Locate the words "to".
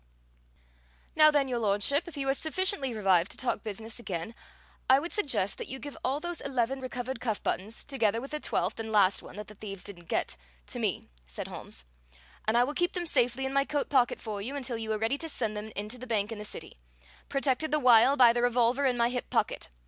3.33-3.37, 10.65-10.79, 15.19-15.29, 15.89-15.99